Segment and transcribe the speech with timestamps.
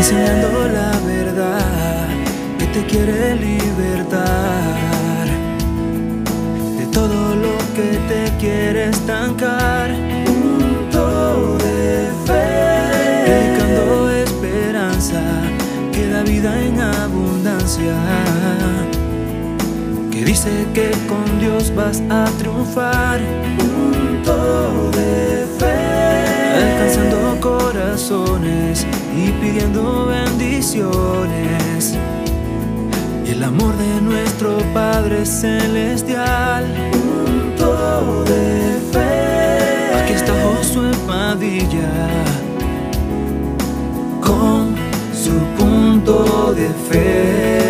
[0.00, 2.08] enseñando la verdad
[2.58, 5.26] que te quiere libertar
[6.78, 9.90] de todo lo que te quiere estancar.
[10.24, 12.46] Punto de fe,
[13.26, 15.22] predicando esperanza
[15.92, 17.94] que da vida en abundancia.
[20.10, 23.20] Que dice que con Dios vas a triunfar.
[23.58, 25.29] Punto de
[29.16, 31.98] y pidiendo bendiciones.
[33.26, 36.64] Y el amor de nuestro Padre Celestial.
[36.92, 39.94] Punto de fe.
[40.02, 42.08] Aquí está Josué Padilla
[44.20, 44.74] con
[45.12, 47.69] su punto de fe.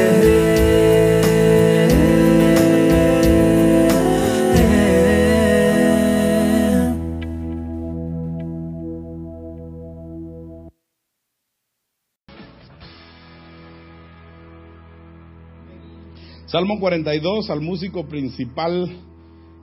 [16.50, 18.90] Salmo 42 al músico principal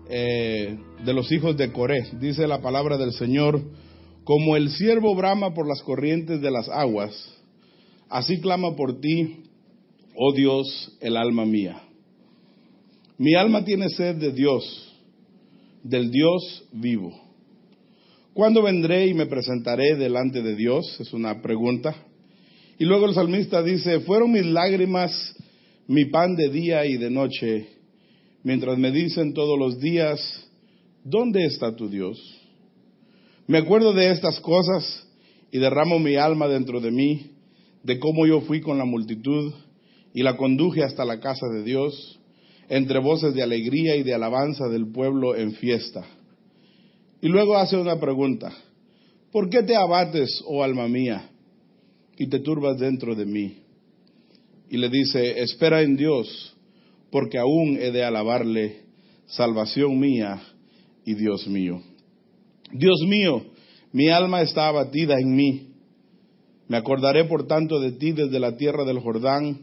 [0.10, 2.06] eh, de los hijos de Coré.
[2.18, 3.62] Dice la palabra del Señor,
[4.24, 7.12] como el siervo brama por las corrientes de las aguas,
[8.08, 9.44] así clama por ti,
[10.16, 11.82] oh Dios, el alma mía.
[13.18, 14.96] Mi alma tiene sed de Dios,
[15.84, 17.12] del Dios vivo.
[18.34, 21.02] ¿Cuándo vendré y me presentaré delante de Dios?
[21.02, 21.94] Es una pregunta.
[22.80, 25.36] Y luego el salmista dice, fueron mis lágrimas
[25.88, 27.70] mi pan de día y de noche,
[28.44, 30.20] mientras me dicen todos los días,
[31.04, 32.20] ¿dónde está tu Dios?
[33.48, 35.08] Me acuerdo de estas cosas
[35.50, 37.32] y derramo mi alma dentro de mí,
[37.84, 39.54] de cómo yo fui con la multitud
[40.14, 42.20] y la conduje hasta la casa de Dios,
[42.68, 46.06] entre voces de alegría y de alabanza del pueblo en fiesta.
[47.22, 48.52] Y luego hace una pregunta,
[49.32, 51.30] ¿por qué te abates, oh alma mía,
[52.18, 53.67] y te turbas dentro de mí?
[54.70, 56.56] Y le dice, espera en Dios,
[57.12, 58.82] porque aún he de alabarle,
[59.28, 60.42] salvación mía
[61.06, 61.82] y Dios mío.
[62.72, 63.46] Dios mío,
[63.92, 65.68] mi alma está abatida en mí.
[66.68, 69.62] Me acordaré por tanto de ti desde la tierra del Jordán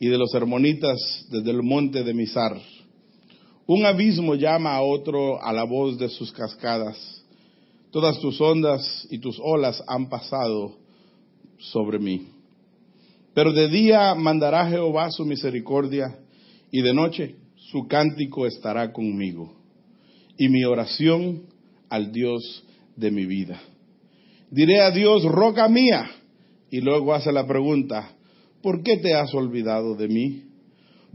[0.00, 2.58] y de los hermonitas desde el monte de Misar.
[3.66, 6.96] Un abismo llama a otro a la voz de sus cascadas.
[7.90, 10.76] Todas tus ondas y tus olas han pasado
[11.58, 12.35] sobre mí.
[13.36, 16.20] Pero de día mandará Jehová su misericordia
[16.70, 19.52] y de noche su cántico estará conmigo
[20.38, 21.42] y mi oración
[21.90, 22.64] al Dios
[22.96, 23.60] de mi vida.
[24.50, 26.10] Diré a Dios, roca mía,
[26.70, 28.10] y luego hace la pregunta,
[28.62, 30.44] ¿por qué te has olvidado de mí?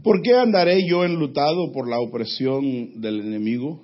[0.04, 3.82] ¿Por qué andaré yo enlutado por la opresión del enemigo?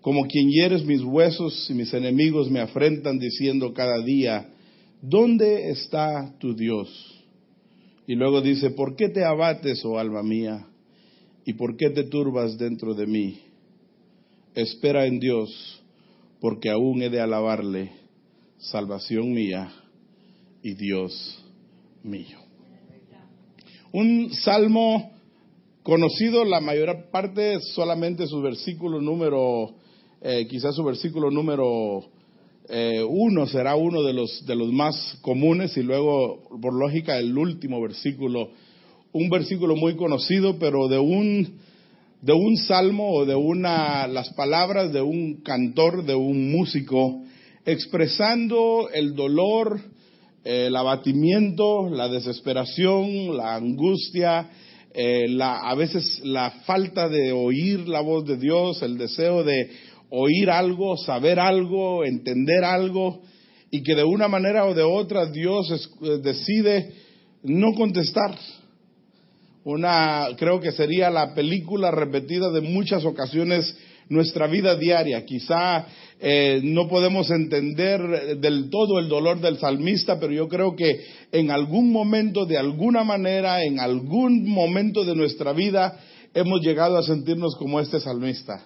[0.00, 4.48] Como quien hieres mis huesos y mis enemigos me afrentan diciendo cada día,
[5.02, 6.88] ¿dónde está tu Dios?
[8.06, 10.66] Y luego dice, ¿por qué te abates, oh alma mía?
[11.44, 13.40] ¿Y por qué te turbas dentro de mí?
[14.54, 15.82] Espera en Dios,
[16.40, 17.92] porque aún he de alabarle,
[18.58, 19.72] salvación mía
[20.62, 21.44] y Dios
[22.02, 22.38] mío.
[23.92, 25.12] Un salmo
[25.82, 29.74] conocido, la mayor parte solamente su versículo número,
[30.20, 32.04] eh, quizás su versículo número
[32.72, 37.36] eh, uno será uno de los, de los más comunes y luego, por lógica, el
[37.36, 38.50] último versículo,
[39.12, 41.58] un versículo muy conocido, pero de un,
[42.22, 47.24] de un salmo o de una, las palabras de un cantor, de un músico,
[47.66, 49.80] expresando el dolor,
[50.44, 54.48] eh, el abatimiento, la desesperación, la angustia,
[54.94, 59.70] eh, a veces la falta de oír la voz de Dios, el deseo de
[60.10, 63.22] oír algo, saber algo, entender algo,
[63.70, 66.92] y que de una manera o de otra Dios eh, decide
[67.42, 68.36] no contestar.
[69.62, 73.76] Una, creo que sería la película repetida de muchas ocasiones
[74.08, 75.24] nuestra vida diaria.
[75.24, 75.86] Quizá
[76.18, 81.50] eh, no podemos entender del todo el dolor del salmista, pero yo creo que en
[81.50, 86.00] algún momento, de alguna manera, en algún momento de nuestra vida,
[86.34, 88.64] hemos llegado a sentirnos como este salmista.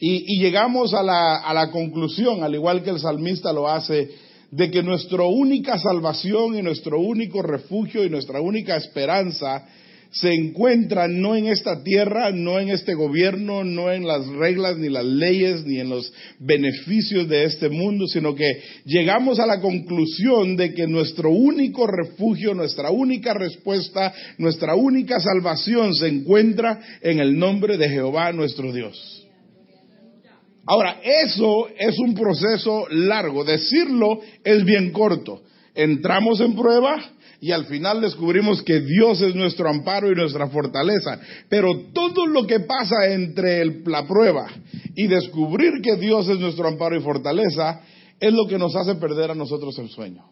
[0.00, 4.10] Y, y llegamos a la, a la conclusión, al igual que el salmista lo hace,
[4.50, 9.66] de que nuestra única salvación y nuestro único refugio y nuestra única esperanza
[10.10, 14.88] se encuentra no en esta tierra, no en este gobierno, no en las reglas ni
[14.88, 20.56] las leyes ni en los beneficios de este mundo, sino que llegamos a la conclusión
[20.56, 27.38] de que nuestro único refugio, nuestra única respuesta, nuestra única salvación se encuentra en el
[27.38, 29.27] nombre de Jehová nuestro Dios.
[30.70, 33.42] Ahora, eso es un proceso largo.
[33.42, 35.40] Decirlo es bien corto.
[35.74, 36.96] entramos en prueba
[37.40, 41.20] y al final descubrimos que Dios es nuestro amparo y nuestra fortaleza.
[41.48, 44.46] Pero todo lo que pasa entre la prueba
[44.94, 47.80] y descubrir que Dios es nuestro amparo y fortaleza
[48.20, 50.24] es lo que nos hace perder a nosotros el sueño.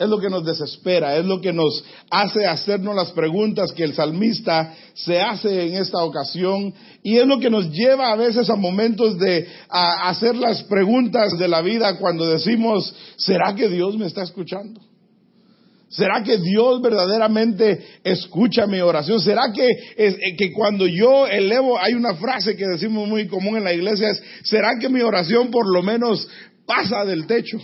[0.00, 3.92] Es lo que nos desespera, es lo que nos hace hacernos las preguntas que el
[3.92, 8.56] salmista se hace en esta ocasión y es lo que nos lleva a veces a
[8.56, 14.22] momentos de hacer las preguntas de la vida cuando decimos, ¿será que Dios me está
[14.22, 14.80] escuchando?
[15.90, 19.20] ¿Será que Dios verdaderamente escucha mi oración?
[19.20, 19.68] ¿Será que,
[19.98, 24.08] eh, que cuando yo elevo, hay una frase que decimos muy común en la iglesia,
[24.08, 26.26] es, ¿será que mi oración por lo menos
[26.64, 27.58] pasa del techo?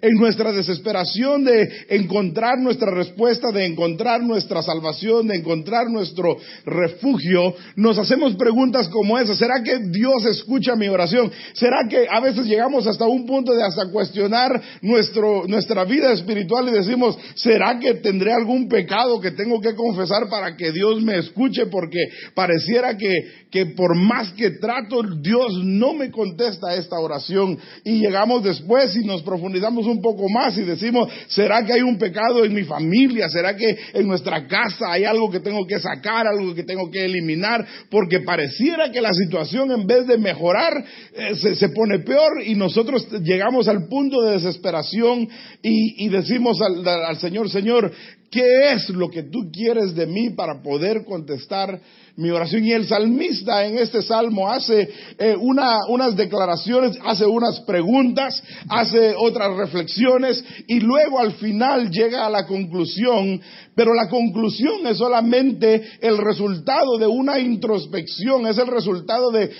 [0.00, 7.54] En nuestra desesperación de encontrar nuestra respuesta, de encontrar nuestra salvación, de encontrar nuestro refugio,
[7.76, 9.34] nos hacemos preguntas como esa.
[9.34, 11.30] ¿Será que Dios escucha mi oración?
[11.54, 16.68] ¿Será que a veces llegamos hasta un punto de hasta cuestionar nuestro, nuestra vida espiritual
[16.68, 21.18] y decimos, ¿será que tendré algún pecado que tengo que confesar para que Dios me
[21.18, 21.66] escuche?
[21.66, 21.98] Porque
[22.34, 23.10] pareciera que,
[23.50, 27.58] que por más que trato, Dios no me contesta esta oración.
[27.84, 31.98] Y llegamos después y nos profundizamos un poco más y decimos, ¿será que hay un
[31.98, 33.28] pecado en mi familia?
[33.28, 37.04] ¿Será que en nuestra casa hay algo que tengo que sacar, algo que tengo que
[37.04, 37.66] eliminar?
[37.90, 43.06] Porque pareciera que la situación en vez de mejorar eh, se, pone peor y nosotros
[43.22, 45.28] llegamos al punto de desesperación
[45.62, 47.92] y, decimos al, al Señor, Señor,
[48.30, 51.80] ¿qué es lo que tú quieres de mí para poder contestar?
[52.18, 52.64] mi oración.
[52.64, 54.88] Y el salmista en este salmo hace
[55.18, 62.30] eh, unas declaraciones, hace unas preguntas, hace otras reflexiones y luego al final llega a
[62.30, 63.40] la conclusión
[63.78, 69.52] pero la conclusión es solamente el resultado de una introspección, es el resultado de,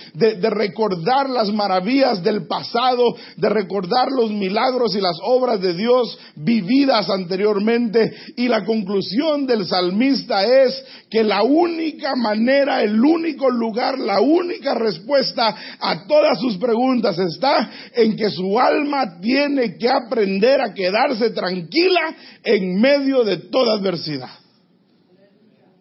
[0.50, 7.08] recordar las maravillas del pasado, de recordar los milagros y las obras de Dios vividas
[7.08, 8.12] anteriormente.
[8.36, 14.74] Y la conclusión del salmista es que la única manera, el único lugar, la única
[14.74, 21.30] respuesta a todas sus preguntas está en que su alma tiene que aprender a quedarse
[21.30, 24.07] tranquila en medio de toda adversidad.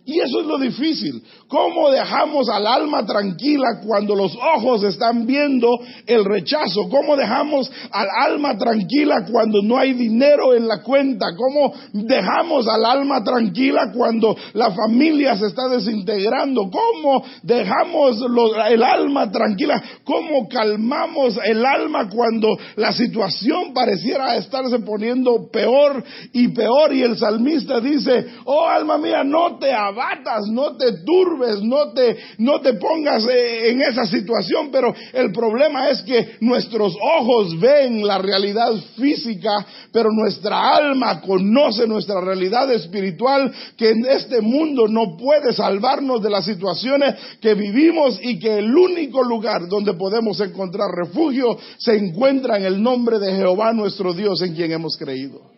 [0.06, 1.22] Y eso es lo difícil.
[1.48, 6.90] ¿Cómo dejamos al alma tranquila cuando los ojos están viendo el rechazo?
[6.90, 11.28] ¿Cómo dejamos al alma tranquila cuando no hay dinero en la cuenta?
[11.38, 16.70] ¿Cómo dejamos al alma tranquila cuando la familia se está desintegrando?
[16.70, 18.22] ¿Cómo dejamos
[18.70, 19.82] el alma tranquila?
[20.04, 26.04] ¿Cómo calmamos el alma cuando la situación pareciera estarse poniendo peor
[26.34, 26.94] y peor?
[26.94, 32.18] Y el salmista dice, oh alma mía, no te batas, no te turbes, no te,
[32.40, 38.06] no te pongas eh, en esa situación, pero el problema es que nuestros ojos ven
[38.06, 45.18] la realidad física, pero nuestra alma conoce nuestra realidad espiritual, que en este mundo no
[45.18, 50.90] puede salvarnos de las situaciones que vivimos y que el único lugar donde podemos encontrar
[50.92, 55.57] refugio se encuentra en el nombre de Jehová nuestro Dios en quien hemos creído.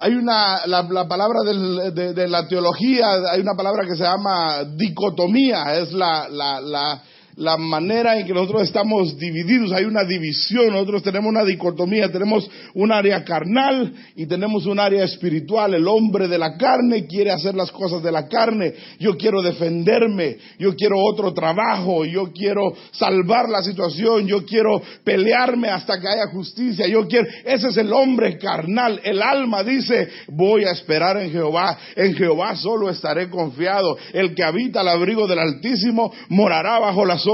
[0.00, 5.76] Hay una, la, palabra de, de, la teología, hay una palabra que se llama dicotomía,
[5.76, 7.02] es la, la, la
[7.38, 9.70] la manera en que nosotros estamos divididos.
[9.70, 15.04] Hay una división, nosotros tenemos una dicotomía, tenemos un área carnal y tenemos un área
[15.04, 15.72] espiritual.
[15.74, 18.74] El hombre de la carne quiere hacer las cosas de la carne.
[18.98, 25.68] Yo quiero defenderme, yo quiero otro trabajo, yo quiero salvar la situación, yo quiero pelearme
[25.68, 29.00] hasta que haya justicia, yo quiero, ese es el hombre carnal.
[29.04, 33.96] El alma dice, voy a esperar en Jehová, en Jehová solo estaré confiado.
[34.12, 37.27] El que habita al abrigo del Altísimo morará bajo las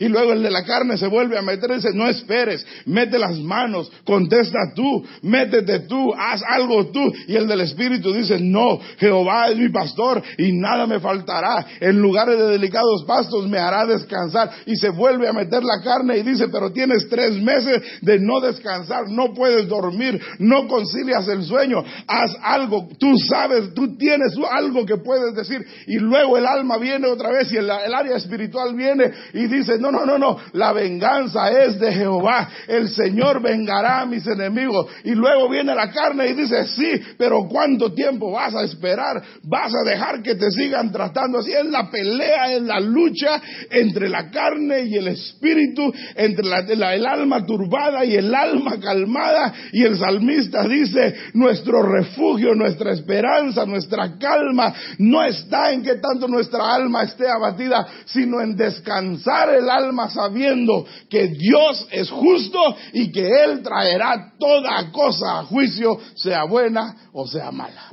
[0.00, 3.18] y luego el de la carne se vuelve a meter y dice, no esperes, mete
[3.18, 7.00] las manos, contesta tú, métete tú, haz algo tú.
[7.26, 11.66] Y el del Espíritu dice, no, Jehová es mi pastor y nada me faltará.
[11.80, 14.50] En lugares de delicados pastos me hará descansar.
[14.66, 18.40] Y se vuelve a meter la carne y dice, pero tienes tres meses de no
[18.40, 24.84] descansar, no puedes dormir, no concilias el sueño, haz algo, tú sabes, tú tienes algo
[24.84, 25.64] que puedes decir.
[25.86, 29.12] Y luego el alma viene otra vez y el, área espiritual viene
[29.46, 34.26] dice, no, no, no, no, la venganza es de Jehová, el Señor vengará a mis
[34.26, 34.86] enemigos.
[35.04, 39.22] Y luego viene la carne y dice, sí, pero ¿cuánto tiempo vas a esperar?
[39.42, 41.52] ¿Vas a dejar que te sigan tratando así?
[41.52, 43.40] Es la pelea, es la lucha
[43.70, 49.52] entre la carne y el espíritu, entre el alma turbada y el alma calmada.
[49.72, 56.28] Y el salmista dice, nuestro refugio, nuestra esperanza, nuestra calma no está en que tanto
[56.28, 62.58] nuestra alma esté abatida, sino en descansar descansar el alma sabiendo que Dios es justo
[62.92, 67.92] y que Él traerá toda cosa a juicio, sea buena o sea mala.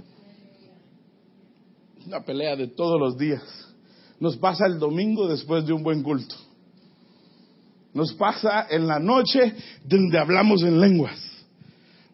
[2.05, 3.43] Una pelea de todos los días.
[4.19, 6.35] Nos pasa el domingo después de un buen culto.
[7.93, 11.34] Nos pasa en la noche donde hablamos en lenguas.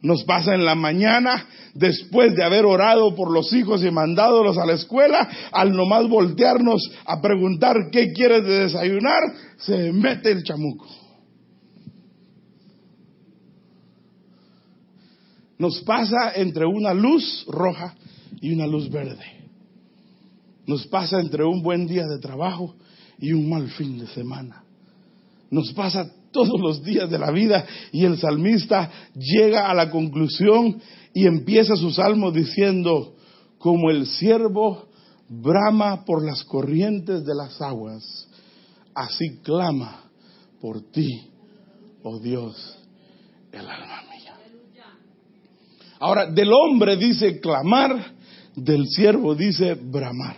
[0.02, 4.66] Nos pasa en la mañana después de haber orado por los hijos y mandándolos a
[4.66, 9.22] la escuela, al nomás voltearnos a preguntar qué quieres de desayunar,
[9.58, 10.88] se mete el chamuco.
[15.60, 17.94] Nos pasa entre una luz roja
[18.42, 19.24] y una luz verde.
[20.66, 22.76] Nos pasa entre un buen día de trabajo
[23.20, 24.64] y un mal fin de semana.
[25.52, 30.82] Nos pasa todos los días de la vida y el salmista llega a la conclusión
[31.14, 33.16] y empieza su salmo diciendo,
[33.58, 34.88] como el siervo
[35.28, 38.28] brama por las corrientes de las aguas,
[38.94, 40.04] así clama
[40.60, 41.10] por ti,
[42.04, 42.78] oh Dios,
[43.52, 44.38] el alma mía.
[46.00, 48.14] Ahora, del hombre dice clamar,
[48.56, 50.38] del siervo dice bramar.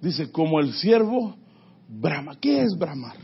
[0.00, 1.34] Dice, como el siervo
[1.88, 2.36] brama.
[2.40, 3.16] ¿Qué es bramar?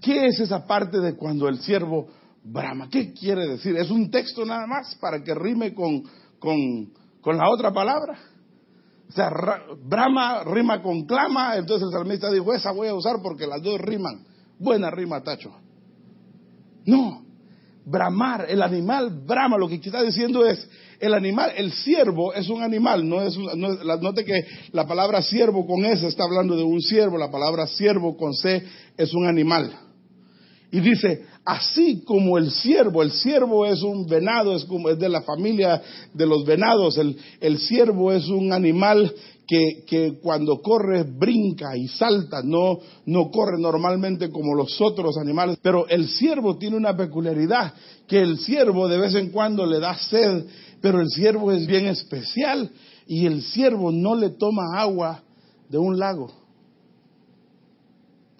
[0.00, 2.08] ¿Qué es esa parte de cuando el siervo
[2.42, 2.88] brama?
[2.90, 3.76] ¿Qué quiere decir?
[3.76, 6.02] ¿Es un texto nada más para que rime con,
[6.38, 8.18] con, la otra palabra?
[9.08, 9.30] O sea,
[9.84, 13.80] brama rima con clama, entonces el salmista dijo, esa voy a usar porque las dos
[13.80, 14.24] riman.
[14.58, 15.52] Buena rima, Tacho.
[16.86, 17.24] No,
[17.84, 20.66] bramar, el animal brama, lo que está diciendo es,
[21.00, 25.84] el animal, el ciervo es un animal, no es, note que la palabra siervo con
[25.84, 28.62] S está hablando de un ciervo, la palabra siervo con C
[28.96, 29.89] es un animal.
[30.72, 35.08] Y dice, así como el ciervo, el ciervo es un venado, es, como, es de
[35.08, 35.82] la familia
[36.14, 39.12] de los venados, el, el es un animal
[39.48, 45.58] que, que, cuando corre brinca y salta, no, no corre normalmente como los otros animales,
[45.60, 47.74] pero el ciervo tiene una peculiaridad,
[48.06, 50.44] que el ciervo de vez en cuando le da sed,
[50.80, 52.70] pero el ciervo es bien especial
[53.08, 55.24] y el ciervo no le toma agua
[55.68, 56.39] de un lago.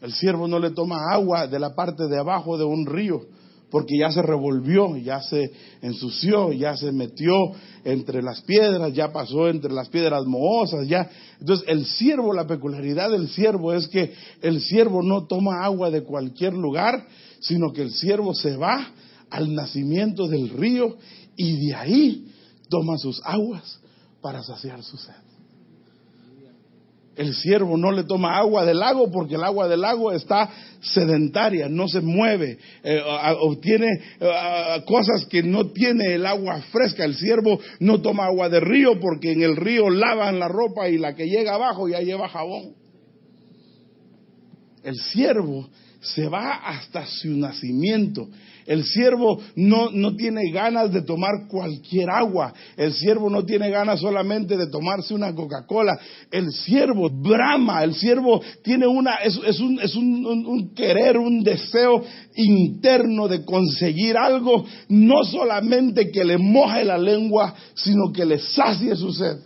[0.00, 3.22] El siervo no le toma agua de la parte de abajo de un río,
[3.70, 5.52] porque ya se revolvió, ya se
[5.82, 7.34] ensució, ya se metió
[7.84, 11.08] entre las piedras, ya pasó entre las piedras mohosas, ya.
[11.38, 16.02] Entonces, el siervo, la peculiaridad del siervo es que el siervo no toma agua de
[16.02, 17.06] cualquier lugar,
[17.40, 18.92] sino que el siervo se va
[19.30, 20.96] al nacimiento del río
[21.36, 22.28] y de ahí
[22.68, 23.80] toma sus aguas
[24.20, 25.14] para saciar su sed.
[27.16, 30.48] El siervo no le toma agua del lago porque el agua del lago está
[30.80, 33.02] sedentaria, no se mueve, eh,
[33.40, 33.88] obtiene
[34.20, 37.04] eh, cosas que no tiene el agua fresca.
[37.04, 40.98] El siervo no toma agua de río porque en el río lavan la ropa y
[40.98, 42.74] la que llega abajo ya lleva jabón.
[44.82, 45.68] El siervo
[46.00, 48.28] se va hasta su nacimiento.
[48.66, 52.54] El siervo no, no, tiene ganas de tomar cualquier agua.
[52.76, 55.98] El siervo no tiene ganas solamente de tomarse una Coca-Cola.
[56.30, 57.82] El siervo brama.
[57.82, 62.04] El siervo tiene una, es, un, es un, un, querer, un deseo
[62.36, 68.94] interno de conseguir algo, no solamente que le moje la lengua, sino que le sacie
[68.94, 69.36] su sed.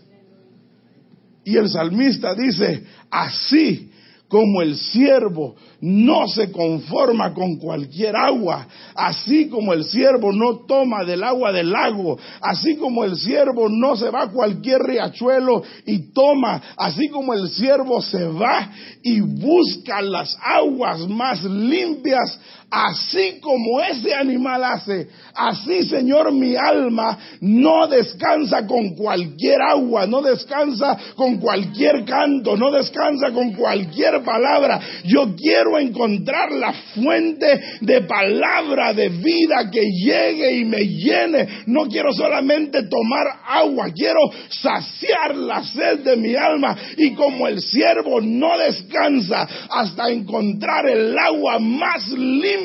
[1.45, 3.91] Y el salmista dice, así
[4.35, 11.05] como el siervo no se conforma con cualquier agua, así como el siervo no toma
[11.05, 16.13] del agua del lago, así como el siervo no se va a cualquier riachuelo y
[16.13, 18.73] toma, así como el siervo se va
[19.05, 22.37] y busca las aguas más limpias,
[22.75, 30.21] así como ese animal hace, así Señor mi alma no descansa con cualquier agua, no
[30.21, 34.81] descansa con cualquier canto, no descansa con cualquier palabra.
[35.05, 41.63] Yo quiero encontrar la fuente de palabra de vida que llegue y me llene.
[41.67, 46.77] No quiero solamente tomar agua, quiero saciar la sed de mi alma.
[46.97, 52.64] Y como el siervo no descansa hasta encontrar el agua más limpia,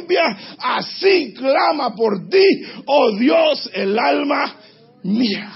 [0.59, 2.45] así clama por ti,
[2.85, 4.55] oh Dios, el alma
[5.03, 5.51] mía.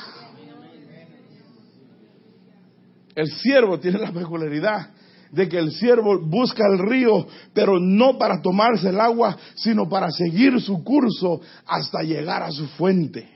[3.15, 4.89] El siervo tiene la peculiaridad
[5.31, 10.11] de que el siervo busca el río, pero no para tomarse el agua, sino para
[10.11, 13.27] seguir su curso hasta llegar a su fuente.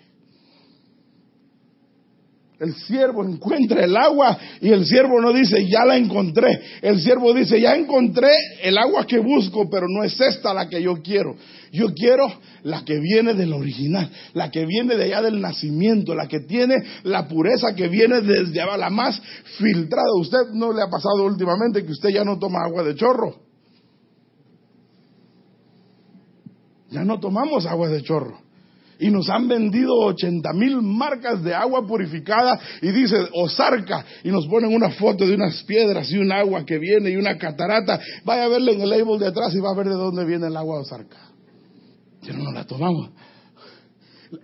[2.60, 6.60] El siervo encuentra el agua y el siervo no dice, ya la encontré.
[6.82, 8.32] El siervo dice, ya encontré
[8.64, 11.36] el agua que busco, pero no es esta la que yo quiero.
[11.72, 12.28] Yo quiero
[12.64, 16.76] la que viene del original, la que viene de allá del nacimiento, la que tiene
[17.04, 19.22] la pureza que viene desde allá, la más
[19.60, 20.08] filtrada.
[20.20, 23.36] ¿Usted no le ha pasado últimamente que usted ya no toma agua de chorro?
[26.90, 28.47] Ya no tomamos agua de chorro
[29.00, 34.48] y nos han vendido 80 mil marcas de agua purificada y dice Osarca y nos
[34.48, 38.00] ponen una foto de unas piedras y un agua que viene y una catarata.
[38.24, 40.48] Vaya a verle en el label de atrás y va a ver de dónde viene
[40.48, 41.18] el agua Osarca.
[42.22, 43.12] Pero no la tomamos.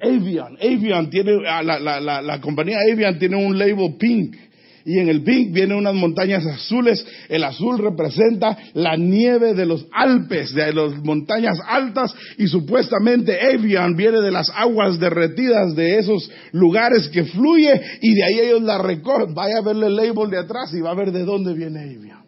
[0.02, 4.36] Avian, Avian tiene, ah, la, la, la compañía Avian tiene un label pink
[4.86, 7.06] y en el pink vienen unas montañas azules.
[7.30, 13.96] El azul representa la nieve de los Alpes, de las montañas altas y supuestamente Evian
[13.96, 18.78] viene de las aguas derretidas de esos lugares que fluye y de ahí ellos la
[18.78, 19.34] recogen.
[19.34, 22.24] Vaya a verle el label de atrás y va a ver de dónde viene Evian.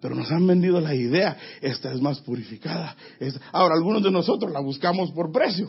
[0.00, 2.96] Pero nos han vendido la idea, esta es más purificada.
[3.52, 5.68] Ahora, algunos de nosotros la buscamos por precio,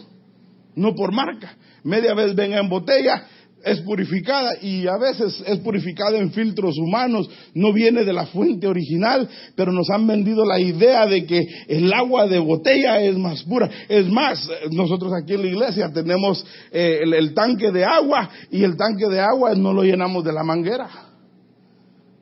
[0.75, 1.57] no por marca.
[1.83, 3.27] Media vez venga en botella,
[3.63, 8.67] es purificada y a veces es purificada en filtros humanos, no viene de la fuente
[8.67, 13.43] original, pero nos han vendido la idea de que el agua de botella es más
[13.43, 13.69] pura.
[13.87, 18.75] Es más, nosotros aquí en la iglesia tenemos eh, el, tanque de agua y el
[18.75, 20.89] tanque de agua no lo llenamos de la manguera.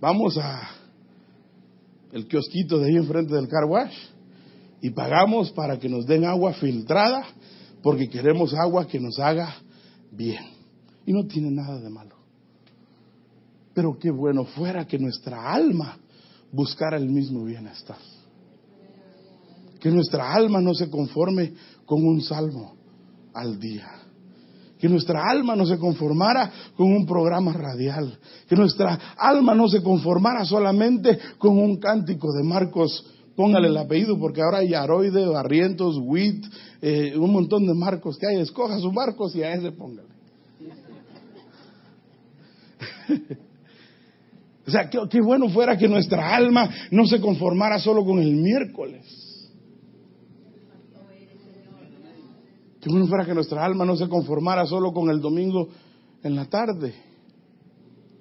[0.01, 0.69] Vamos a
[2.11, 3.93] el kiosquito de ahí enfrente del car wash
[4.81, 7.23] y pagamos para que nos den agua filtrada
[7.83, 9.55] porque queremos agua que nos haga
[10.11, 10.58] bien.
[11.09, 12.15] Y no tiene nada de malo.
[13.73, 15.97] Pero qué bueno fuera que nuestra alma
[16.51, 17.97] buscara el mismo bienestar.
[19.79, 22.75] Que nuestra alma no se conforme con un salmo
[23.33, 23.89] al día.
[24.77, 28.15] Que nuestra alma no se conformara con un programa radial.
[28.47, 33.03] Que nuestra alma no se conformara solamente con un cántico de Marcos.
[33.35, 36.45] Póngale el apellido porque ahora hay Aroide, Barrientos, Witt,
[36.83, 38.41] eh, un montón de Marcos que hay.
[38.41, 40.18] Escoja su Marcos y a ese póngale.
[44.67, 49.05] o sea, qué, bueno fuera que nuestra alma no se conformara solo con el miércoles.
[52.81, 55.67] Qué bueno fuera que nuestra alma no se conformara solo con el domingo
[56.23, 56.93] en la tarde,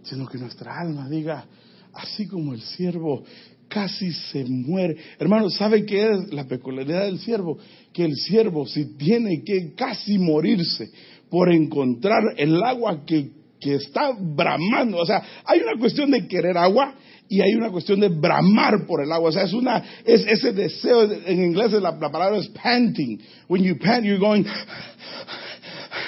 [0.02, 1.46] sino que nuestra alma diga,
[1.92, 3.22] así como el siervo
[3.68, 4.96] casi se muere.
[5.18, 7.58] Hermano, ¿sabe qué es la peculiaridad del siervo?
[7.92, 10.90] Que el siervo, si tiene que casi morirse
[11.30, 14.98] por encontrar el agua que que está bramando.
[14.98, 16.94] O sea, hay una cuestión de querer agua
[17.28, 19.28] y hay una cuestión de bramar por el agua.
[19.28, 23.20] O sea, es una, es ese deseo, en inglés la, la palabra es panting.
[23.48, 24.44] When you pant, you're going,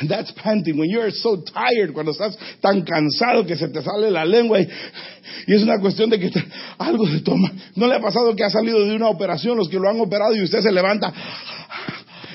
[0.08, 0.78] that's panting.
[0.78, 4.68] When you're so tired, cuando estás tan cansado que se te sale la lengua y,
[5.46, 6.30] y es una cuestión de que
[6.78, 7.52] algo se toma.
[7.76, 10.34] ¿No le ha pasado que ha salido de una operación, los que lo han operado
[10.34, 11.12] y usted se levanta?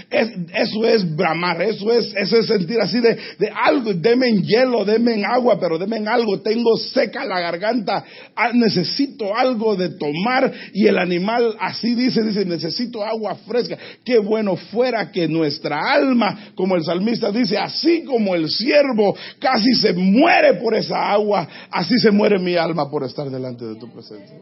[0.10, 4.86] Eso es bramar, eso es, eso es sentir así de, de algo, deme en hielo,
[4.86, 9.90] deme en agua, pero deme en algo, tengo seca la garganta, ah, necesito algo de
[9.90, 13.78] tomar y el animal así dice, dice, necesito agua fresca.
[14.04, 19.74] Qué bueno fuera que nuestra alma, como el salmista dice, así como el siervo casi
[19.76, 23.92] se muere por esa agua, así se muere mi alma por estar delante de tu
[23.92, 24.38] presencia.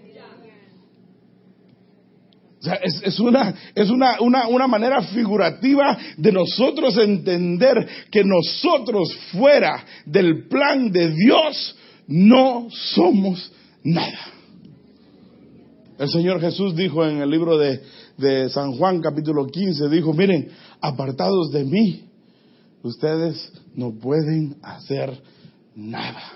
[2.64, 9.14] O sea, es, una, es una, una, una, manera figurativa de nosotros entender que nosotros
[9.34, 11.76] fuera del plan de Dios
[12.08, 13.52] no somos
[13.84, 14.32] nada.
[16.00, 17.82] El Señor Jesús dijo en el libro de,
[18.18, 20.48] de San Juan capítulo 15, dijo, miren,
[20.80, 22.06] apartados de mí,
[22.82, 25.12] ustedes no pueden hacer
[25.76, 26.32] nada.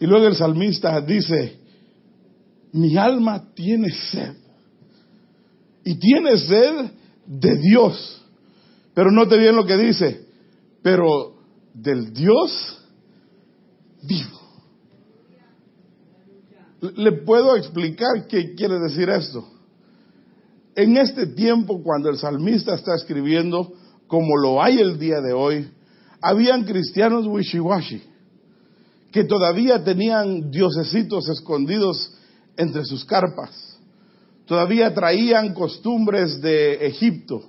[0.00, 1.58] Y luego el salmista dice,
[2.72, 4.39] mi alma tiene sed
[5.84, 6.90] y tiene sed
[7.26, 8.22] de Dios.
[8.94, 10.26] Pero no te bien lo que dice,
[10.82, 11.34] pero
[11.74, 12.84] del Dios
[14.02, 14.40] vivo.
[16.96, 19.46] Le puedo explicar qué quiere decir esto.
[20.74, 23.72] En este tiempo, cuando el salmista está escribiendo,
[24.06, 25.70] como lo hay el día de hoy,
[26.22, 28.02] habían cristianos wishiwashi
[29.12, 32.12] que todavía tenían diosesitos escondidos
[32.56, 33.69] entre sus carpas
[34.50, 37.40] todavía traían costumbres de Egipto,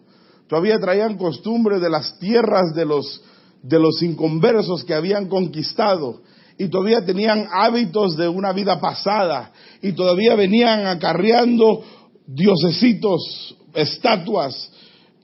[0.47, 3.23] todavía traían costumbres de las tierras de los,
[3.63, 6.21] de los inconversos que habían conquistado.
[6.59, 9.51] Y todavía tenían hábitos de una vida pasada.
[9.81, 11.83] Y todavía venían acarreando
[12.27, 14.71] diosesitos, estatuas,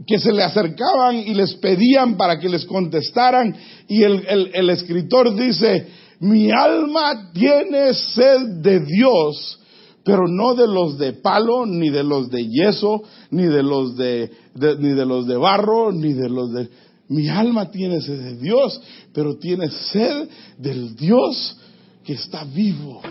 [0.07, 3.55] que se le acercaban y les pedían para que les contestaran.
[3.87, 5.85] Y el, el escritor dice,
[6.21, 9.59] mi alma tiene sed de Dios,
[10.07, 14.31] pero no de los de palo, ni de los de yeso, ni de los de,
[14.55, 16.69] ni de los de barro, ni de los de...
[17.09, 18.81] Mi alma tiene sed de Dios,
[19.13, 21.57] pero tiene sed del Dios
[22.05, 23.01] que está vivo.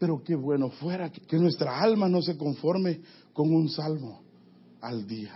[0.00, 2.98] Pero qué bueno fuera que nuestra alma no se conforme
[3.32, 4.20] con un salmo
[4.80, 5.32] al día.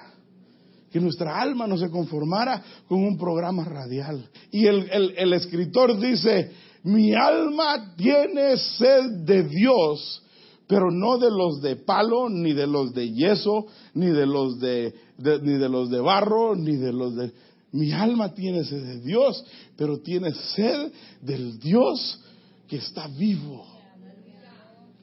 [0.91, 4.29] Que nuestra alma no se conformara con un programa radial.
[4.51, 6.51] Y el, el escritor dice,
[6.83, 10.25] mi alma tiene sed de Dios,
[10.71, 14.95] pero no de los de palo, ni de los de yeso, ni de los de,
[15.19, 17.33] ni de los de barro, ni de los de...
[17.73, 19.45] Mi alma tiene sed de Dios,
[19.77, 22.21] pero tiene sed del Dios
[22.69, 23.67] que está vivo.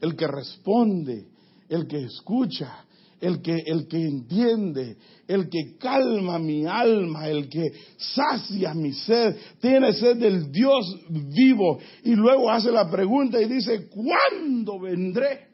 [0.00, 1.26] El que responde,
[1.68, 2.86] el que escucha,
[3.20, 9.36] el que, el que entiende, el que calma mi alma, el que sacia mi sed,
[9.60, 11.78] tiene sed del Dios vivo.
[12.04, 15.47] Y luego hace la pregunta y dice, ¿cuándo vendré?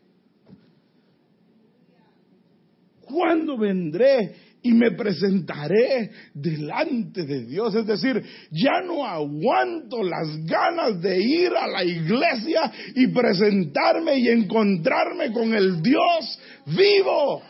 [3.14, 7.74] ¿Cuándo vendré y me presentaré delante de Dios.
[7.74, 14.28] Es decir, ya no aguanto las ganas de ir a la iglesia y presentarme y
[14.30, 17.42] encontrarme con el Dios vivo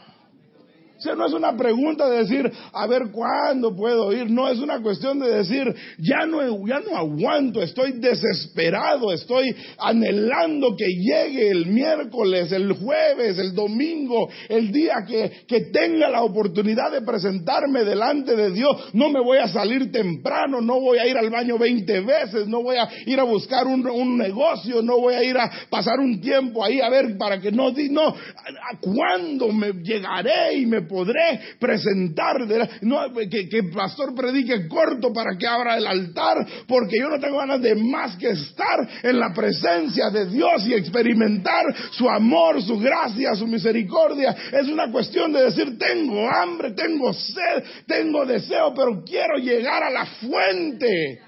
[1.04, 4.30] sea, no es una pregunta de decir, a ver cuándo puedo ir.
[4.30, 10.74] No, es una cuestión de decir, ya no, ya no aguanto, estoy desesperado, estoy anhelando
[10.76, 16.90] que llegue el miércoles, el jueves, el domingo, el día que, que tenga la oportunidad
[16.90, 18.90] de presentarme delante de Dios.
[18.94, 22.62] No me voy a salir temprano, no voy a ir al baño 20 veces, no
[22.62, 26.20] voy a ir a buscar un, un negocio, no voy a ir a pasar un
[26.20, 31.40] tiempo ahí a ver para que no, no, ¿a cuándo me llegaré y me podré
[31.58, 32.36] presentar,
[32.82, 37.18] no, que, que el pastor predique corto para que abra el altar, porque yo no
[37.18, 42.62] tengo ganas de más que estar en la presencia de Dios y experimentar su amor,
[42.62, 44.36] su gracia, su misericordia.
[44.52, 49.90] Es una cuestión de decir, tengo hambre, tengo sed, tengo deseo, pero quiero llegar a
[49.90, 51.20] la fuente.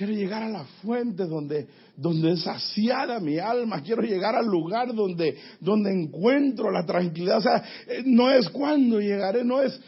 [0.00, 1.66] Quiero llegar a la fuente donde,
[2.00, 3.82] donde es saciada mi alma.
[3.82, 7.38] Quiero llegar al lugar donde, donde encuentro la tranquilidad.
[7.38, 9.78] O sea, eh, no es cuando llegaré, no es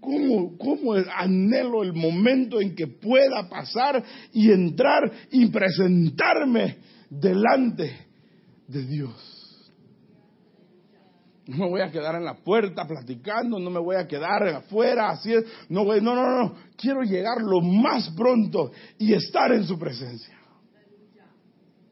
[0.00, 4.02] cómo, cómo anhelo el momento en que pueda pasar
[4.32, 6.76] y entrar y presentarme
[7.10, 7.96] delante
[8.68, 9.32] de Dios.
[11.48, 15.10] No me voy a quedar en la puerta platicando, no me voy a quedar afuera,
[15.10, 15.44] así es.
[15.68, 16.54] No, voy, no, no, no.
[16.76, 20.35] Quiero llegar lo más pronto y estar en su presencia.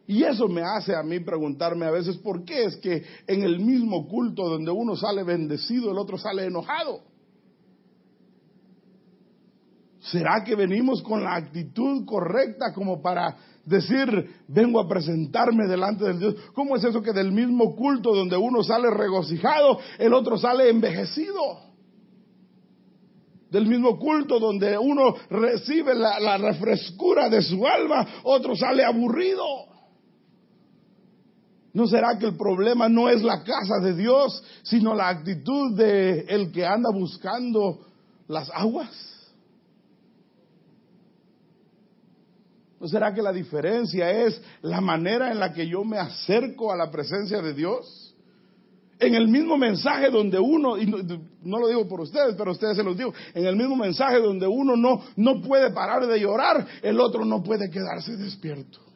[0.06, 3.58] Y eso me hace a mí preguntarme a veces por qué es que en el
[3.60, 7.00] mismo culto donde uno sale bendecido, el otro sale enojado.
[10.00, 16.18] ¿Será que venimos con la actitud correcta como para decir, vengo a presentarme delante del
[16.18, 16.34] Dios.
[16.52, 21.60] ¿Cómo es eso que del mismo culto donde uno sale regocijado, el otro sale envejecido?
[23.50, 29.44] Del mismo culto donde uno recibe la, la refrescura de su alma, otro sale aburrido.
[31.74, 36.20] ¿No será que el problema no es la casa de Dios, sino la actitud de
[36.20, 37.80] el que anda buscando
[38.28, 38.92] las aguas?
[42.78, 46.76] ¿No será que la diferencia es la manera en la que yo me acerco a
[46.76, 48.14] la presencia de Dios?
[49.00, 52.84] En el mismo mensaje donde uno, y no, lo digo por ustedes, pero ustedes se
[52.84, 57.00] los digo, en el mismo mensaje donde uno no, no puede parar de llorar, el
[57.00, 58.93] otro no puede quedarse despierto.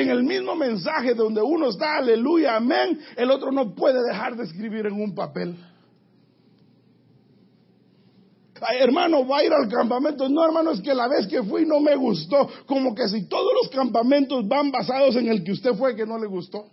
[0.00, 4.44] En el mismo mensaje donde uno está, aleluya, amén, el otro no puede dejar de
[4.44, 5.56] escribir en un papel
[8.80, 10.28] hermano, va a ir al campamento.
[10.28, 12.48] No, hermano, es que la vez que fui no me gustó.
[12.66, 16.18] Como que si todos los campamentos van basados en el que usted fue que no
[16.18, 16.66] le gustó.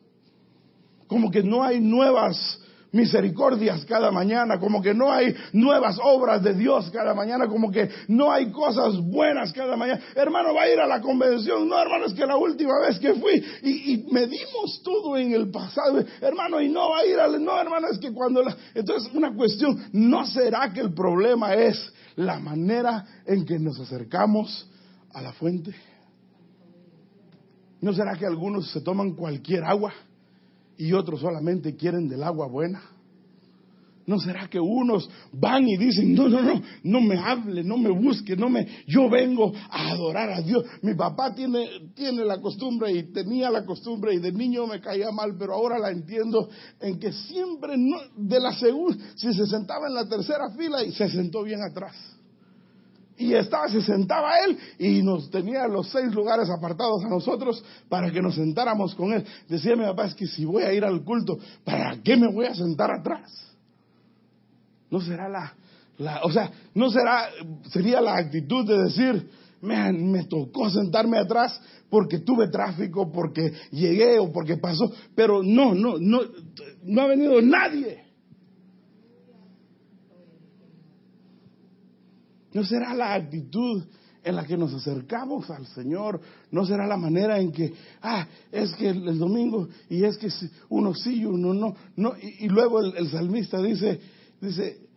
[1.07, 2.59] Como que no hay nuevas
[2.95, 7.89] misericordias cada mañana, como que no hay nuevas obras de Dios cada mañana, como que
[8.08, 9.99] no hay cosas buenas cada mañana.
[10.15, 11.67] Hermano, va a ir a la convención.
[11.67, 16.03] No, hermano, es que la última vez que fui y, medimos todo en el pasado.
[16.21, 17.43] Hermano, y no va a ir al...
[17.43, 18.41] No, hermano, es que cuando...
[18.41, 23.77] La, entonces, una cuestión, ¿no será que el problema es la manera en que nos
[23.79, 24.69] acercamos
[25.13, 25.75] a la fuente?
[27.81, 29.93] ¿No será que algunos se toman cualquier agua?
[30.77, 32.81] Y otros solamente quieren del agua buena.
[34.07, 37.89] ¿No será que unos van y dicen, no, no, no, no me hable, no me
[37.89, 40.63] busque, no me, yo vengo a adorar a Dios.
[40.83, 45.09] Mi papá tiene, tiene la costumbre y tenía la costumbre y de niño me caía
[45.11, 49.88] mal, pero ahora la entiendo en que siempre no, de la segunda, si se sentaba
[49.88, 52.14] en la tercera fila y se sentó bien atrás.
[53.17, 58.12] Y estaba, se sentaba él y nos tenía los seis lugares apartados a nosotros para
[58.12, 59.25] que nos sentáramos con él.
[59.47, 62.45] Decía mi papá, es que si voy a ir al culto, ¿para qué me voy
[62.45, 63.32] a sentar atrás?
[64.91, 65.54] No será la,
[65.97, 67.30] la, o sea, no será,
[67.69, 69.30] sería la actitud de decir,
[69.62, 75.73] me, me tocó sentarme atrás porque tuve tráfico, porque llegué o porque pasó, pero no,
[75.73, 76.19] no, no,
[76.84, 78.04] no ha venido nadie.
[82.55, 83.83] No será la actitud
[84.23, 88.73] en la que nos acercamos al Señor, no será la manera en que, ah, es
[88.75, 90.29] que el, domingo y es que
[90.69, 93.99] uno sí y uno no, no y, luego el, salmista dice,
[94.39, 94.87] dice,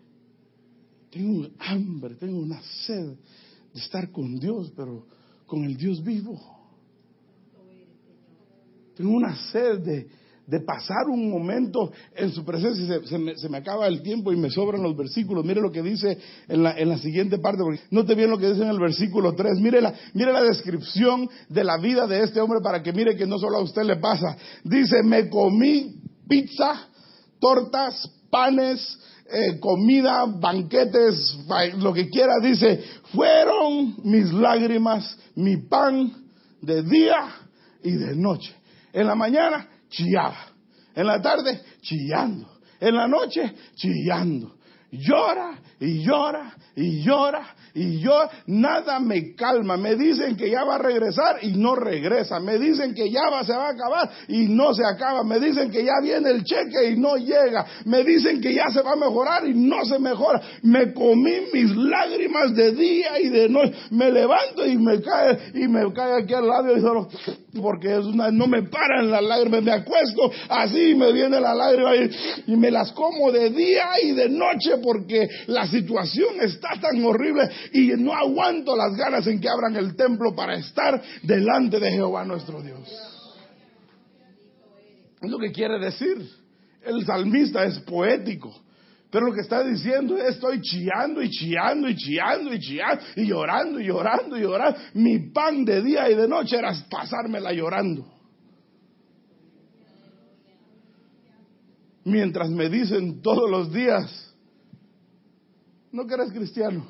[1.10, 3.16] tengo un hambre, tengo una sed
[3.74, 5.08] de estar con Dios, pero
[5.44, 6.40] con el Dios vivo.
[8.94, 10.08] Tengo una sed de,
[10.48, 13.00] de pasar un momento en su presencia.
[13.04, 15.44] Se, me, se, me, acaba el tiempo y me sobran los versículos.
[15.44, 17.62] Mire lo que dice en la, en la siguiente parte.
[17.62, 19.60] Porque note bien lo que dice en el versículo 3.
[19.60, 23.26] Mire la, mire la descripción de la vida de este hombre para que mire que
[23.26, 24.38] no solo a usted le pasa.
[24.64, 26.88] Dice, me comí pizza,
[27.38, 28.98] tortas, panes,
[29.30, 31.38] eh, comida, banquetes,
[31.76, 32.82] lo que quiera, dice,
[33.12, 36.10] fueron mis lágrimas, mi pan
[36.62, 37.34] de día
[37.82, 38.54] y de noche.
[38.94, 40.46] En la mañana chillaba,
[40.94, 42.48] en la tarde chillando,
[42.80, 44.58] en la noche chillando.
[44.90, 49.76] Llora y llora y llora y yo nada me calma.
[49.76, 52.40] Me dicen que ya va a regresar y no regresa.
[52.40, 55.22] Me dicen que ya va, se va a acabar y no se acaba.
[55.22, 57.66] Me dicen que ya viene el cheque y no llega.
[57.84, 60.40] Me dicen que ya se va a mejorar y no se mejora.
[60.62, 63.74] Me comí mis lágrimas de día y de noche.
[63.90, 67.08] Me levanto y me cae y me cae aquí al lado y solo
[67.60, 69.62] porque es una, no me paran las lágrimas.
[69.62, 72.10] Me acuesto así me viene la lágrima y,
[72.52, 77.48] y me las como de día y de noche porque la situación está tan horrible
[77.72, 82.24] y no aguanto las ganas en que abran el templo para estar delante de Jehová
[82.24, 82.88] nuestro Dios.
[85.20, 86.16] Es lo que quiere decir.
[86.84, 88.54] El salmista es poético.
[89.10, 93.26] Pero lo que está diciendo es, estoy chillando y chillando y chillando y chillando y
[93.26, 94.78] llorando y llorando y llorando.
[94.94, 98.06] Mi pan de día y de noche era pasármela llorando.
[102.04, 104.34] Mientras me dicen todos los días,
[105.90, 106.86] no que eres cristiano.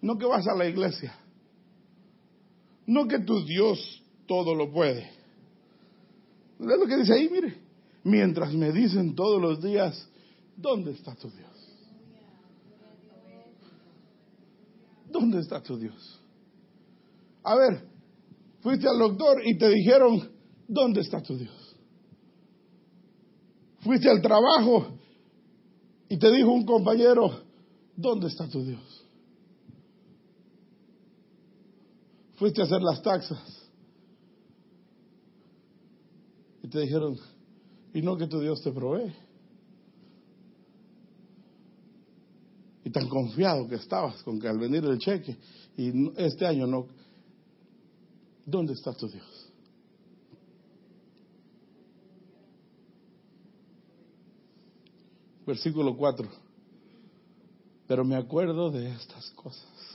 [0.00, 1.16] No que vas a la iglesia.
[2.86, 5.02] No que tu Dios todo lo puede.
[6.60, 7.61] Es lo que dice ahí, mire.
[8.04, 10.08] Mientras me dicen todos los días,
[10.56, 11.50] ¿dónde está tu Dios?
[15.10, 16.20] ¿Dónde está tu Dios?
[17.44, 17.86] A ver,
[18.60, 20.30] fuiste al doctor y te dijeron,
[20.66, 21.76] ¿dónde está tu Dios?
[23.80, 24.98] Fuiste al trabajo
[26.08, 27.42] y te dijo un compañero,
[27.96, 29.02] ¿dónde está tu Dios?
[32.42, 33.70] fuiste a hacer las taxas.
[36.60, 37.16] Y te dijeron,
[37.94, 39.12] y no que tu Dios te provee.
[42.84, 45.36] Y tan confiado que estabas con que al venir el cheque,
[45.76, 46.86] y este año no,
[48.44, 49.52] ¿dónde está tu Dios?
[55.46, 56.28] Versículo 4.
[57.86, 59.91] Pero me acuerdo de estas cosas.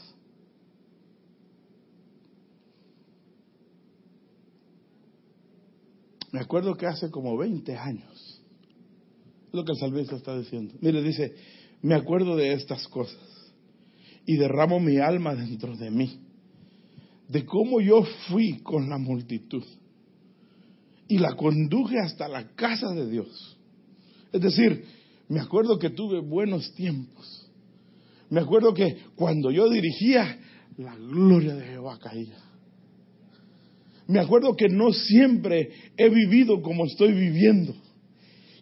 [6.31, 8.41] Me acuerdo que hace como 20 años,
[9.51, 10.75] lo que el salvista está diciendo.
[10.81, 11.33] Mire, dice,
[11.81, 13.17] me acuerdo de estas cosas
[14.25, 16.19] y derramo mi alma dentro de mí,
[17.29, 19.63] de cómo yo fui con la multitud
[21.07, 23.57] y la conduje hasta la casa de Dios.
[24.33, 24.83] Es decir,
[25.29, 27.49] me acuerdo que tuve buenos tiempos.
[28.29, 30.39] Me acuerdo que cuando yo dirigía,
[30.77, 32.46] la gloria de Jehová caía
[34.07, 37.75] me acuerdo que no siempre he vivido como estoy viviendo,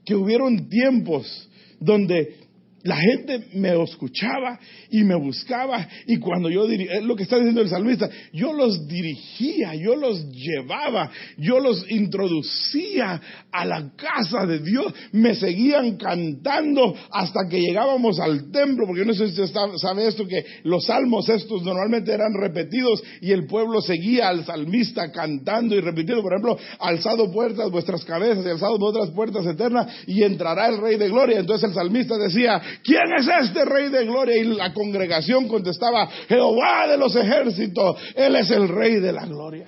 [0.04, 2.36] que hubieron tiempos donde
[2.86, 4.60] la gente me escuchaba
[4.92, 8.54] y me buscaba y cuando yo dirigía, es lo que está diciendo el salmista, yo
[8.54, 13.20] los dirigía, yo los llevaba, yo los introducía
[13.52, 19.08] a la casa de Dios, me seguían cantando hasta que llegábamos al templo, porque yo
[19.08, 23.48] no sé si usted sabe esto, que los salmos estos normalmente eran repetidos y el
[23.48, 28.78] pueblo seguía al salmista cantando y repitiendo, por ejemplo, alzado puertas vuestras cabezas y alzado
[28.78, 31.40] vuestras puertas eternas y entrará el rey de gloria.
[31.40, 34.38] Entonces el salmista decía, ¿quién es este rey de gloria?
[34.38, 39.68] Y la congregación contestaba, Jehová de los ejércitos, Él es el rey de la gloria.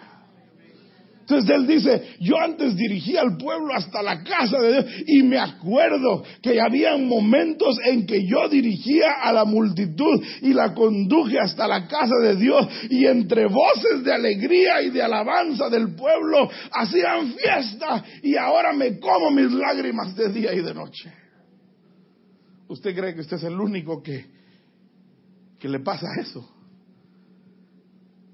[1.29, 5.37] Entonces él dice, yo antes dirigía al pueblo hasta la casa de Dios y me
[5.37, 11.67] acuerdo que había momentos en que yo dirigía a la multitud y la conduje hasta
[11.67, 17.33] la casa de Dios y entre voces de alegría y de alabanza del pueblo hacían
[17.33, 21.26] fiesta y ahora me como mis lágrimas de día y de noche.
[22.67, 24.25] ¿Usted cree que usted es el único que,
[25.59, 26.47] que le pasa eso?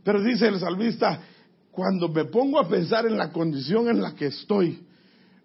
[0.04, 1.22] Pero dice el salmista,
[1.72, 4.86] cuando me pongo a pensar en la condición en la que estoy,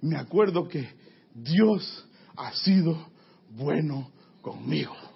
[0.01, 0.89] me acuerdo que
[1.35, 3.09] Dios ha sido
[3.51, 4.11] bueno
[4.43, 5.08] conmigo.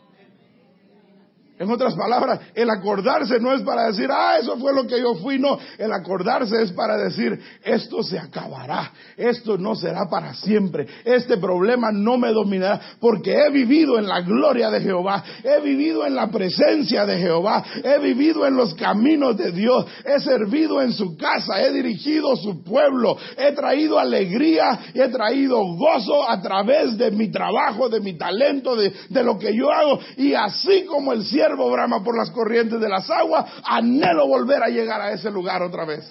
[1.58, 5.14] En otras palabras, el acordarse no es para decir, ah, eso fue lo que yo
[5.16, 10.86] fui, no, el acordarse es para decir, esto se acabará, esto no será para siempre,
[11.04, 16.04] este problema no me dominará, porque he vivido en la gloria de Jehová, he vivido
[16.06, 20.92] en la presencia de Jehová, he vivido en los caminos de Dios, he servido en
[20.92, 27.10] su casa, he dirigido su pueblo, he traído alegría he traído gozo a través de
[27.10, 31.24] mi trabajo, de mi talento, de, de lo que yo hago, y así como el
[31.24, 35.62] cielo brama por las corrientes de las aguas, anhelo volver a llegar a ese lugar
[35.62, 36.04] otra vez.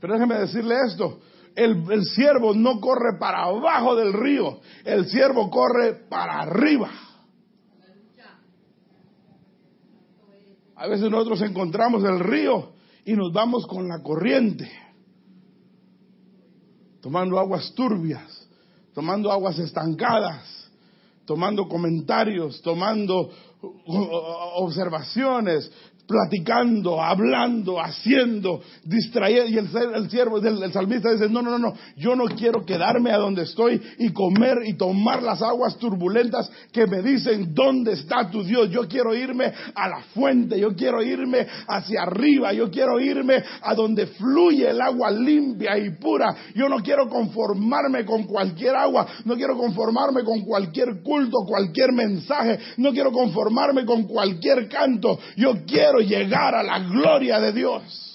[0.00, 1.20] Pero déjeme decirle esto,
[1.54, 6.90] el, el siervo no corre para abajo del río, el siervo corre para arriba.
[10.74, 12.72] A veces nosotros encontramos el río
[13.04, 14.68] y nos vamos con la corriente,
[17.00, 18.48] tomando aguas turbias,
[18.92, 20.61] tomando aguas estancadas
[21.26, 23.30] tomando comentarios, tomando
[24.56, 25.70] observaciones,
[26.06, 29.50] platicando, hablando, haciendo, distrayendo.
[29.50, 33.18] Y el, siervo, el, salmista dice, no, no, no, no, yo no quiero quedarme a
[33.18, 38.42] donde estoy y comer y tomar las aguas turbulentas que me dicen, ¿dónde está tu
[38.42, 38.70] Dios?
[38.70, 43.74] Yo quiero irme a la fuente, yo quiero irme hacia arriba, yo quiero irme a
[43.74, 46.34] donde fluye el agua limpia y pura.
[46.54, 52.58] Yo no quiero conformarme con cualquier agua, no quiero conformarme con cualquier culto, cualquier mensaje,
[52.76, 55.18] no quiero conformarme con cualquier canto.
[55.36, 58.08] Yo quiero llegar a la gloria de Dios.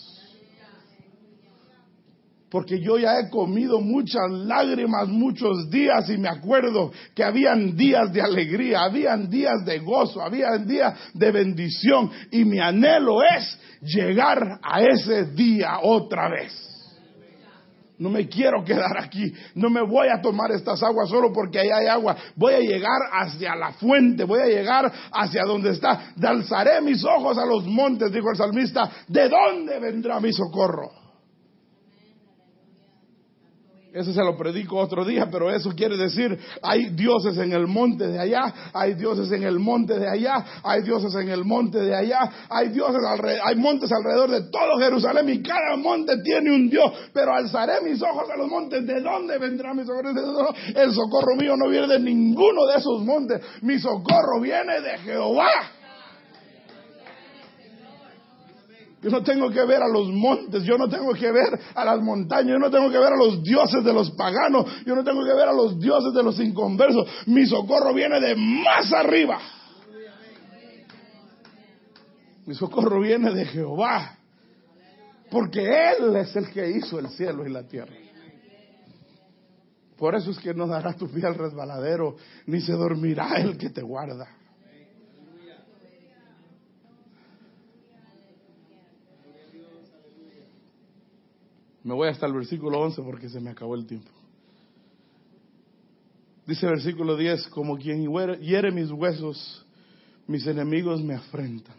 [2.50, 8.14] Porque yo ya he comido muchas lágrimas muchos días y me acuerdo que habían días
[8.14, 14.60] de alegría, habían días de gozo, habían días de bendición y mi anhelo es llegar
[14.64, 16.67] a ese día otra vez.
[18.00, 19.34] No me quiero quedar aquí.
[19.56, 22.16] No me voy a tomar estas aguas solo porque ahí hay agua.
[22.36, 24.24] Voy a llegar hacia la fuente.
[24.24, 26.14] Voy a llegar hacia donde está.
[26.22, 28.90] Alzaré mis ojos a los montes, dijo el salmista.
[29.08, 30.92] ¿De dónde vendrá mi socorro?
[33.98, 38.08] Eso se lo predico otro día, pero eso quiere decir, hay dioses en el monte
[38.08, 41.96] de allá, hay dioses en el monte de allá, hay dioses en el monte de
[41.96, 43.02] allá, hay dioses
[43.44, 48.00] hay montes alrededor de todo Jerusalén y cada monte tiene un dios, pero alzaré mis
[48.04, 50.12] ojos a los montes, ¿de dónde vendrá mi socorro?
[50.76, 55.77] El socorro mío no viene de ninguno de esos montes, mi socorro viene de Jehová
[59.02, 62.02] Yo no tengo que ver a los montes, yo no tengo que ver a las
[62.02, 65.24] montañas, yo no tengo que ver a los dioses de los paganos, yo no tengo
[65.24, 67.08] que ver a los dioses de los inconversos.
[67.28, 69.40] Mi socorro viene de más arriba.
[72.46, 74.18] Mi socorro viene de Jehová,
[75.30, 77.94] porque Él es el que hizo el cielo y la tierra.
[79.98, 83.70] Por eso es que no dará tu pie al resbaladero, ni se dormirá el que
[83.70, 84.28] te guarda.
[91.88, 94.12] Me voy hasta el versículo 11 porque se me acabó el tiempo.
[96.46, 98.06] Dice el versículo 10, como quien
[98.42, 99.66] hiere mis huesos,
[100.28, 101.78] mis enemigos me afrentan,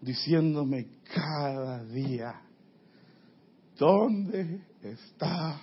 [0.00, 2.40] diciéndome cada día,
[3.76, 5.60] ¿dónde está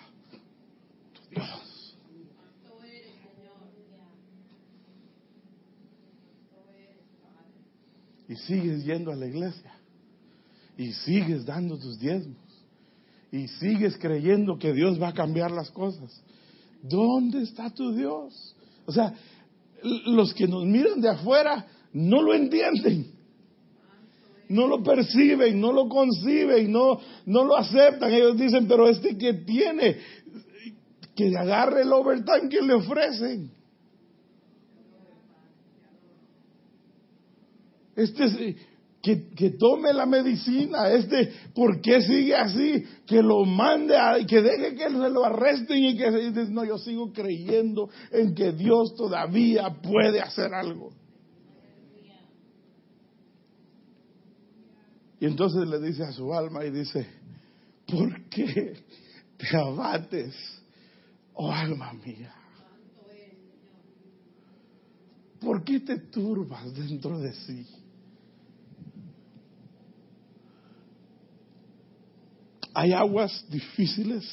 [1.14, 1.98] tu Dios?
[8.28, 9.74] Y sigues yendo a la iglesia
[10.78, 12.45] y sigues dando tus diezmos
[13.36, 16.22] y sigues creyendo que Dios va a cambiar las cosas.
[16.82, 18.56] ¿Dónde está tu Dios?
[18.86, 19.14] O sea,
[20.06, 23.12] los que nos miran de afuera no lo entienden.
[24.48, 28.14] No lo perciben, no lo conciben, no, no lo aceptan.
[28.14, 29.98] Ellos dicen, pero este que tiene,
[31.16, 33.52] que agarre el overtime que le ofrecen.
[37.96, 38.56] Este
[39.14, 42.84] que, tome la medicina, este, ¿por qué sigue así?
[43.06, 43.96] Que lo mande,
[44.28, 48.52] que deje que se lo arresten y que dice, no, yo sigo creyendo en que
[48.52, 50.92] Dios todavía puede hacer algo.
[55.20, 57.08] Y entonces le dice a su alma y dice,
[57.88, 58.74] ¿por qué
[59.38, 60.36] te abates,
[61.34, 62.34] oh alma mía?
[65.40, 67.85] ¿Por qué te turbas dentro de sí?
[72.78, 74.30] Hay aguas difíciles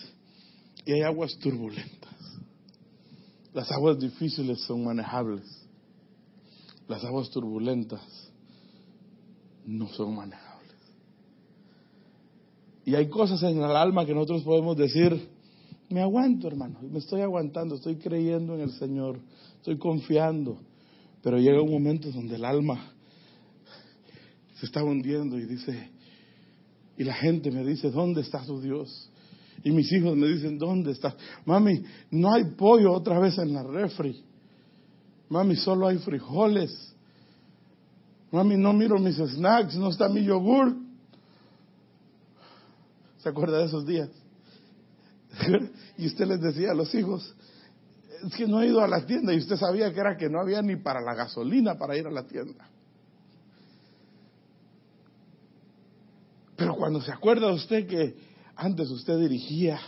[0.85, 2.13] y hay aguas turbulentas.
[3.55, 5.45] Las aguas difíciles son manejables.
[6.89, 8.03] Las aguas turbulentas
[9.65, 10.77] no son manejables.
[12.85, 15.29] Y hay cosas en el alma que nosotros podemos decir,
[15.89, 19.21] me aguanto hermano, me estoy aguantando, estoy creyendo en el Señor,
[19.59, 20.59] estoy confiando.
[21.23, 22.93] Pero llega un momento donde el alma
[24.59, 25.93] se está hundiendo y dice,
[27.03, 29.11] y la gente me dice, ¿dónde está tu Dios?
[29.65, 31.17] Y mis hijos me dicen, ¿dónde está?
[31.45, 31.83] Mami,
[32.13, 34.25] no hay pollo otra vez en la refri.
[35.29, 36.95] Mami, solo hay frijoles.
[38.31, 40.77] Mami, no miro mis snacks, no está mi yogur.
[43.19, 44.09] ¿Se acuerda de esos días?
[45.99, 47.35] y usted les decía a los hijos,
[48.27, 50.41] es que no he ido a la tienda y usted sabía que era que no
[50.41, 52.69] había ni para la gasolina para ir a la tienda.
[56.63, 58.17] Pero cuando se acuerda usted que
[58.57, 59.79] antes usted dirigía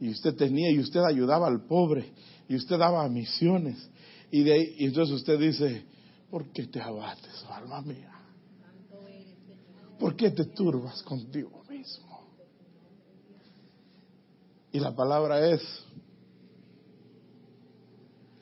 [0.00, 2.12] y usted tenía y usted ayudaba al pobre
[2.48, 3.88] y usted daba misiones
[4.28, 5.86] y, de, y entonces usted dice,
[6.32, 8.12] ¿por qué te abates, alma mía?
[9.96, 12.26] ¿Por qué te turbas contigo mismo?
[14.72, 15.62] Y la palabra es,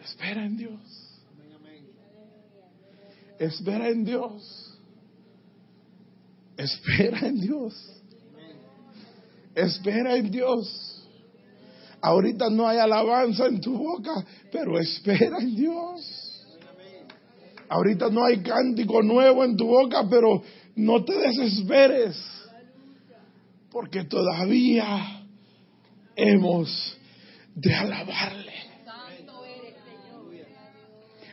[0.03, 1.21] espera en Dios.
[3.39, 4.62] Espera en Dios.
[6.57, 7.75] Espera en Dios.
[9.55, 11.09] Espera en Dios.
[12.01, 16.43] Ahorita no hay alabanza en tu boca, pero espera en Dios.
[17.69, 20.43] Ahorita no hay cántico nuevo en tu boca, pero
[20.75, 22.21] no te desesperes,
[23.71, 25.25] porque todavía
[26.17, 26.99] hemos
[27.55, 28.52] de alabarle.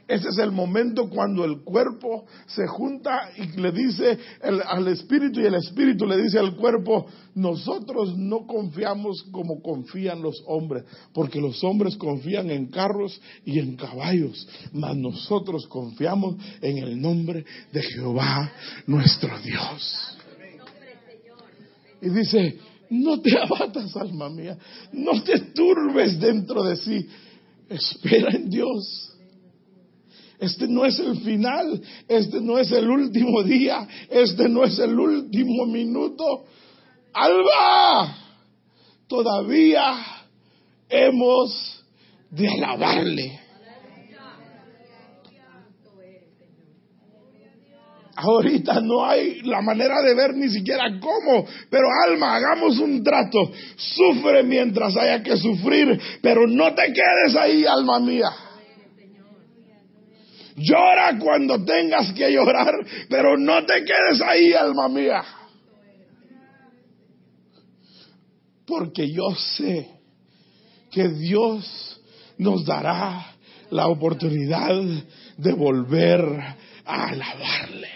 [0.09, 5.45] Ese es el momento cuando el cuerpo se junta y le dice al espíritu y
[5.45, 7.05] el espíritu le dice al cuerpo,
[7.35, 10.83] nosotros no confiamos como confían los hombres,
[11.13, 17.45] porque los hombres confían en carros y en caballos, mas nosotros confiamos en el nombre
[17.71, 18.51] de Jehová
[18.87, 20.17] nuestro Dios.
[22.01, 22.57] Y dice,
[22.89, 24.57] no te abatas, alma mía,
[24.91, 27.07] no te turbes dentro de sí,
[27.69, 29.09] espera en Dios
[30.39, 34.97] este no es el final, este no es el último día, este no es el
[34.97, 36.45] último minuto.
[37.13, 38.15] Alba,
[39.07, 39.95] todavía
[40.87, 41.83] hemos
[42.31, 43.39] de alabarle.
[48.15, 53.51] Ahorita no hay la manera de ver ni siquiera cómo, pero alma, hagamos un trato.
[53.75, 58.29] Sufre mientras haya que sufrir, pero no te quedes ahí, alma mía.
[60.59, 62.73] Llora cuando tengas que llorar,
[63.09, 65.23] pero no te quedes ahí, alma mía.
[68.65, 69.89] Porque yo sé
[70.91, 72.01] que Dios
[72.37, 73.33] nos dará
[73.69, 74.83] la oportunidad
[75.37, 76.23] de volver
[76.85, 77.89] a alabarle.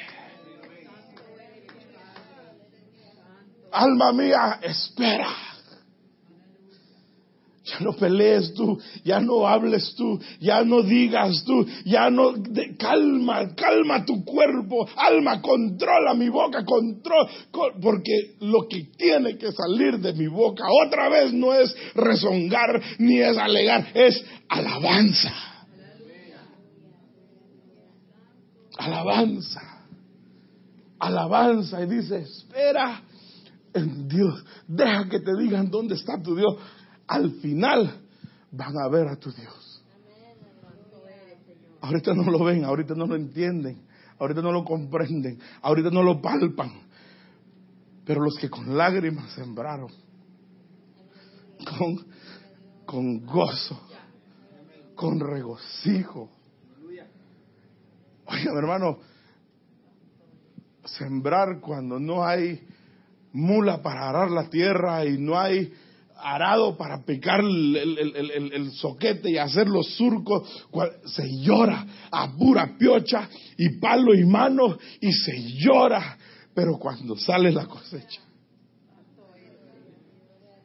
[3.72, 5.53] Alma mía, espera.
[7.66, 12.34] Ya no pelees tú, ya no hables tú, ya no digas tú, ya no...
[12.78, 17.30] calma, calma tu cuerpo, alma, controla mi boca, controla,
[17.82, 23.22] porque lo que tiene que salir de mi boca otra vez no es rezongar ni
[23.22, 25.34] es alegar, es alabanza.
[28.78, 29.62] Alabanza.
[31.00, 31.82] Alabanza.
[31.82, 33.04] Y dice, espera
[33.74, 34.44] en Dios.
[34.68, 36.58] Deja que te digan dónde está tu Dios
[37.08, 38.02] al final
[38.52, 39.84] van a ver a tu Dios.
[41.82, 43.82] Ahorita no lo ven, ahorita no lo entienden,
[44.18, 46.72] ahorita no lo comprenden, ahorita no lo palpan.
[48.06, 49.92] Pero los que con lágrimas sembraron,
[51.78, 52.06] con,
[52.86, 53.82] con gozo,
[54.96, 56.30] con regocijo.
[58.26, 59.00] Oiga, mi hermano,
[60.86, 62.66] sembrar cuando no hay
[63.34, 65.74] mula para arar la tierra y no hay
[66.24, 70.48] arado para picar el, soquete y hacer los surcos,
[71.06, 76.18] se llora a pura piocha y palo y mano y se llora,
[76.54, 78.22] pero cuando sale la cosecha,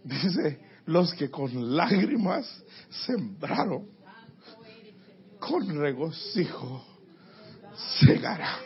[0.04, 2.46] dice, los que con lágrimas
[3.06, 3.88] sembraron,
[5.38, 6.84] con regocijo
[8.00, 8.58] segará.